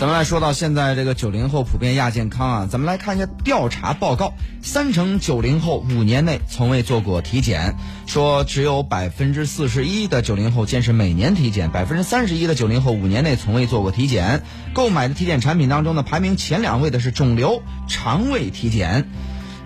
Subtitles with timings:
[0.00, 7.74] 咱们来说到现在这个九零后普遍亚健康啊，咱们来看一下调查报告，三成九零后五年内从未做过体检，
[8.06, 14.42] 说只有百分之四十一的九零后坚持每年体检，百分之三十一的九零后五年内从未做过体检。
[14.72, 19.06] 购买的体检产品当中呢，排名前两位的是肿瘤肠胃体检。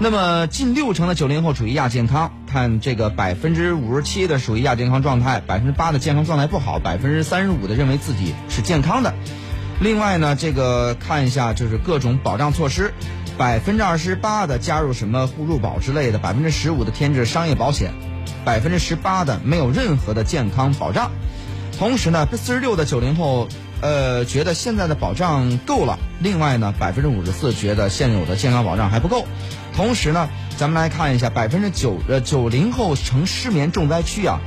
[0.01, 9.15] 那么近六成的九零后处于亚健康，看这个百分之五十七的属于亚健康状态，百分之八的健康状态不好，百分之三十五的认为自己是健康的。
[9.81, 12.93] 另外呢，这个看一下就是各种保障措施，
[13.37, 17.93] 百分之二十八的加入什么互助保之类的，百分之十五的添置商业保险，
[18.45, 21.11] 百分之十八的没有任何的健康保障。
[21.79, 23.49] 同时呢，四十六的九零后。
[23.81, 25.99] 呃，觉得现在的保障够了。
[26.19, 29.27] 另外呢，百分之五十四觉得现有的健康保障还不够。
[29.77, 34.41] 同时呢，咱们来看一下，百分之九呃九零后成失眠重灾区啊，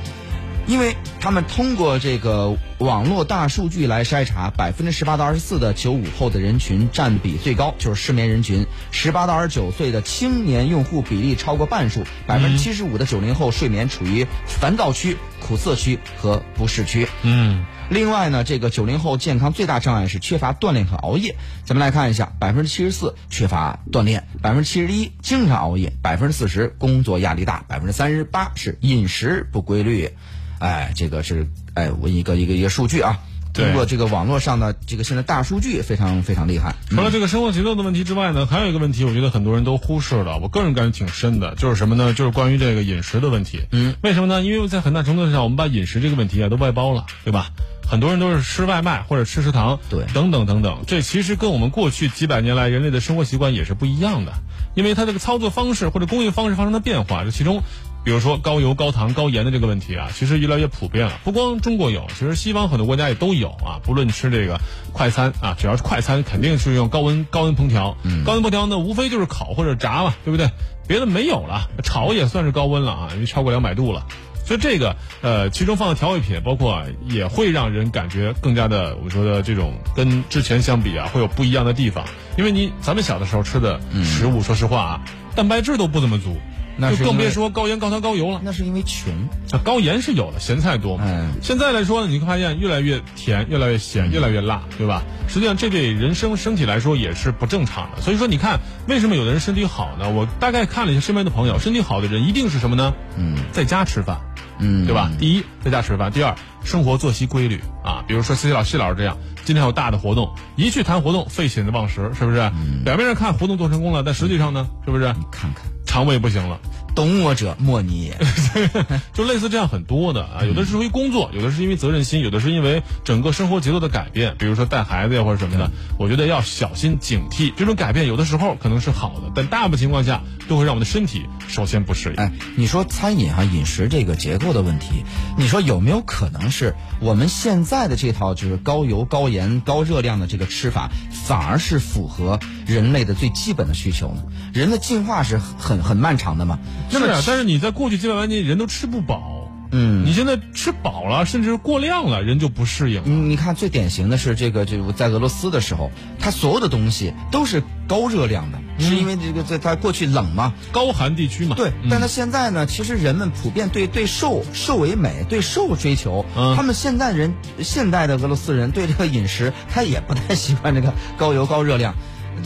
[0.68, 8.66] 因为他们通过这个网络大数据来筛查，百分之十八到二十四的九五后的人群占比最高，就是失眠人群。
[8.90, 17.08] 十八到二十九岁的青年用户比例超过半数，百分之七十五的九零后睡眠处于烦躁区、苦涩区和不适区。
[17.22, 17.64] 嗯。
[17.88, 21.36] 另外呢，这个九零后健康最大障碍是缺乏锻炼和熬夜。
[21.64, 30.10] 咱们来看一下，百分之七十四缺乏锻炼，百分之七十一经常熬夜，百分之四十工作压力大，百分之三十八是饮食不规律。
[30.58, 33.18] 哎，这个是哎我一个一个一个数据啊。
[33.54, 36.76] 通过这个网络上的这个现在大数据非常非常厉害。
[36.90, 40.38] 除了这个生活节奏的问题之外呢，还有一个问题，我觉得很多人都忽视了。
[40.38, 42.14] 我个人感觉挺深的，就是什么呢？
[42.14, 43.62] 就是关于这个饮食的问题。
[43.72, 44.42] 嗯，为什么呢？
[44.42, 47.50] 因为在很大程度上，我们把饮食这个问题啊都外包了，对吧？
[47.84, 50.84] 很多人都是吃外卖或者吃食堂，对，等等等等。
[50.86, 54.34] 这其实跟我们过去几百年来人类的生活习惯也是不一样的，
[54.76, 57.24] 因为它这个操作方式或者工艺方式发生了变化。
[57.24, 57.62] 这其中，
[58.04, 61.20] 比如说高油、高糖、高盐的这个问题啊，其实越来越普遍了。
[61.24, 63.80] 不光中国有，其实西方很多国家也都有啊。
[63.82, 64.58] 不论吃这个
[64.92, 67.96] 快餐啊，只要是快餐，肯定是用高温高温烹调。
[68.24, 70.50] 高温烹调呢，无非就是烤或者炸嘛，对不对？
[70.86, 74.06] 别的没有了，炒也算是高温了啊，因为超过两百度了。
[74.46, 82.06] 所以这个呃，其中放的调味品，包括也会让人感觉更加的，我们说的这种跟之前相比啊，会有不一样的地方。
[82.38, 85.00] 因为你咱们小的时候吃的食物，说实话啊，
[85.36, 86.38] 蛋白质都不怎么足。
[86.78, 88.40] 那就更别说高盐、高糖、高油了。
[88.42, 89.12] 那是因为穷。
[89.50, 91.04] 啊，高盐是有的，咸菜多嘛。
[91.06, 91.32] 嗯。
[91.42, 95.02] 现在来说呢，你会发现越来越甜，越来越咸，越来越辣，对吧？
[95.28, 98.00] 实际上，这对人生身体来说也是不正常的。
[98.00, 100.08] 所以说，你看为什么有的人身体好呢？
[100.08, 102.94] 我大概看了一下身边的朋友，身体好的人一定是什么呢？
[103.16, 104.20] 嗯，在家吃饭，
[104.58, 105.10] 嗯，对吧？
[105.18, 106.34] 第一，在家吃饭；第二，
[106.64, 108.04] 生活作息规律啊。
[108.06, 112.50] 比如说，谢老谢老师这样，今天有大的活动，一去谈活动，废寝忘食，是不是？
[112.84, 115.04] 表面上看活动做成功了，但实际上呢，是不是？
[115.18, 115.64] 你看看，
[116.06, 116.58] 我也不行了。
[116.98, 118.18] 懂我者莫你也，
[119.14, 127.52] 就类似这样很多的啊，有的是因为工作，有的是因为责任心，有的是因为整个生活节奏的改变，比如说带孩子呀或者什么的，我觉得要小心警惕。
[127.56, 132.16] 这种改变有的时候可能是好的，但大部分情况下都会让我们的身体首先不适应。
[132.16, 135.04] 哎，你说餐饮哈饮食这个结构的问题，
[135.36, 144.24] 你说有没有可能是我们现在的这套就是高油、高盐、高热量的这个吃法，反而是符合人类的最基本的需求呢？
[144.52, 146.58] 人的进化是很很漫长的嘛。
[146.90, 149.34] 是啊，但是你在过去几百万年，人都吃不饱。
[149.70, 153.02] 嗯，你现在吃饱了，甚至过量了，人就不适应。
[153.04, 161.54] 你你看，最典型的是这个，就在俄罗斯的时候，它所有的东西都是高热量的，是因为这个在它过去冷嘛，高寒地区嘛。
[161.54, 166.24] 对，但它现在呢，其实人们普遍对对瘦瘦为美，对瘦追求。
[166.34, 171.94] 嗯，他们现在人现代的俄罗斯人对这个饮食，他也不太习惯这个高油高热量。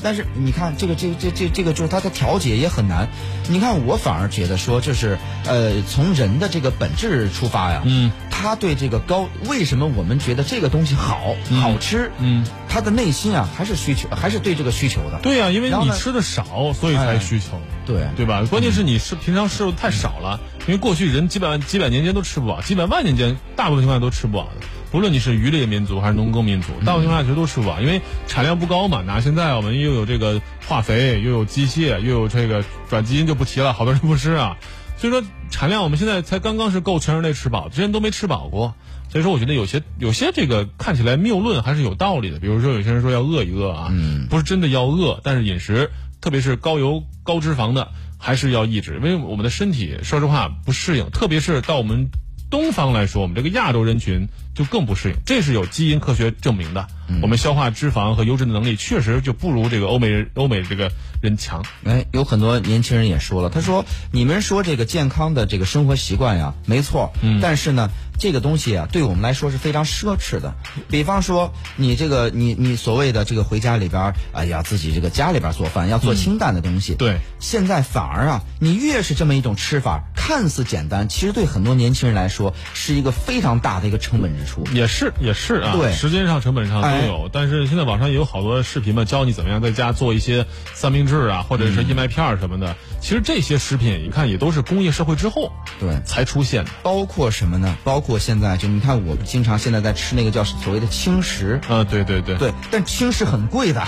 [0.03, 3.09] 但是你看，这个这这这这个就是它的调节也很难。
[3.49, 12.11] 你看，我反而觉得说，就是呃，从人的这个本质出发呀，嗯，他对这个高，为什么我们觉得这个东西好好吃？
[12.19, 15.19] 嗯，他的内心啊，还是需求，还是对这个需求的。
[15.23, 17.61] 对呀，因为你吃的少，所以才需求。
[17.85, 18.45] 对对吧？
[18.49, 20.39] 关键是你是平常摄入太少了，
[20.69, 24.67] 因为过去人几百万几百年间都吃不饱，几百万年间大部分情况下都吃不饱的。
[24.93, 29.01] 不论你是渔猎民族还是农耕民族，大部分情况下其实都吃不饱，因为产量不高嘛。
[29.01, 34.59] 哪现在我们又有这个化肥，又有机械，又有这个转基因就不提了，好多人不吃啊。
[34.99, 38.75] 所以说产量我们现在才刚刚是够全人类吃饱，之前都没吃饱过。
[39.09, 42.39] 所以说我觉得有些有些这个看起来谬论还是有道理的。
[42.39, 43.91] 比如说有些人说要饿一饿啊，
[44.29, 45.91] 不是真的要饿，但是饮食
[46.21, 47.89] 特别是高油高脂肪的。
[48.25, 52.09] 还是要抑制，因为我们的身体说实话不适应，特别是到我们
[52.53, 56.87] 东方来说，我们这个亚洲人群就更不适应，这是有基因科学证明的。
[57.21, 60.91] 我们消化脂肪和油脂的能力确实就不如这个欧美人欧美这个
[61.21, 61.63] 人强。
[61.85, 70.55] 哎，有很多年轻人也说了，他说你们说这个健康的这个生活习惯呀，没错，嗯，但是呢，这个东西啊，对我们来说是非常奢侈的。
[70.89, 84.65] 比方说，你这个你你所谓的这个回家里边，哎呀，自己这个家里边做饭要做清淡的东西，对，现在反而啊，你越是这么一种吃法，看似简单，其实对很多年轻人来说是一个非常大的一个成本支出。
[84.73, 87.31] 也是也是啊，对时间上、成本上都有。
[87.33, 92.77] 但是现在网上也有好多视频嘛，教你怎么样在家做一些三明治啊，或者是燕麦片儿什么的。
[93.01, 96.71] 其实这些食品，你看也都是工业社会之后对，才出现的。
[96.83, 97.77] 包括什么呢？
[97.83, 101.61] 包括现在就你看，我们经常现在在吃那个叫所谓的轻食。
[101.69, 103.85] 啊，对对对，对，但轻食很贵的，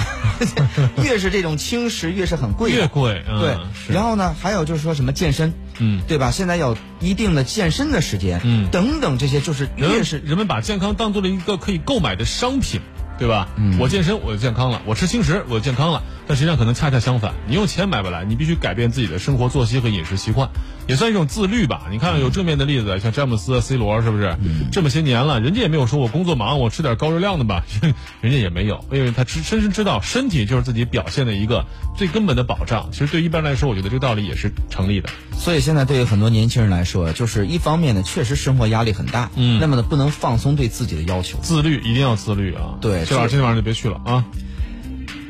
[1.03, 3.23] 越是这种轻食越是很贵的，越贵。
[3.29, 6.31] 嗯对，然后呢，还有就是说什么健身，嗯，对吧？
[6.31, 12.81] 现在有一定的健身的时间，嗯等等这些，就是越是人们把健康当做了一个可以购买的商品，
[13.19, 13.49] 对吧？
[13.57, 16.03] 嗯我健身我就健康了，我吃轻食我就健康了。
[16.27, 20.49] 但实际上可能恰恰相反，你用钱买不来，你必须改变自己的生活作息和饮食习惯，
[20.87, 21.87] 也算一种自律吧。
[21.91, 24.37] 你看有正面的例子，像詹姆斯、C 罗是不是？
[24.43, 27.65] 嗯这么些年了，人家也没有说我工作忙，我吃点高热量的吧，
[28.21, 31.65] 人家也没有，因为他知深深知道身体就是自己表现的一个
[31.97, 32.89] 最根本的保障。
[32.93, 35.09] 其实对一般人来说，我觉得这个道理也是成立的。
[35.39, 42.75] 所以现在对于很多年轻人来说，就是一方面呢，确实生活压力很大，嗯那么呢，不能放松对自己的要求，自律一定要自律啊！
[42.81, 44.25] 对这老师今天晚上就别去了啊！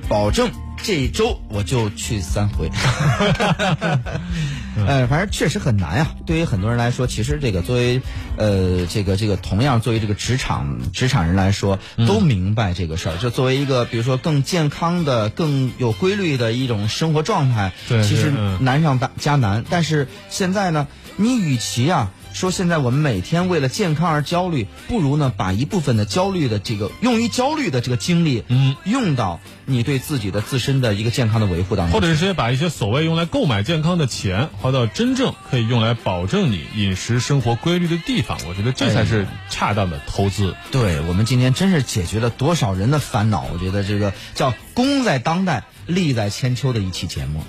[0.09, 0.51] 保证
[0.83, 2.71] 这一周我就去三回。
[4.76, 6.15] 呃，反正确实很难啊。
[6.26, 8.00] 对于很多人来说，其实这个作为
[8.37, 13.17] 呃这个这个同样作为这个职场职场人来说，都明白这个事儿。
[13.17, 19.65] 就作为一个比如说更健康的、更有规律的一种生活状态，对其实难上加难。
[19.69, 20.87] 但是现在呢，
[21.17, 22.11] 你与其啊。
[22.35, 31.95] 说现在我们每天为了健康而焦虑，不如呢把一部分的焦虑的这个用于焦虑的这个精力，嗯，用到你对自己的自身的一个健康的维护当中。
[31.95, 40.57] 或者是把一些所谓用来购买健康的钱花到真正可以用来保证你饮食生活规律的地方，我觉得这才是恰当的投资。
[40.73, 47.45] 对我们今天真是解决了多少人的烦恼，我觉得这个叫功在当代，利在千秋的一期节目。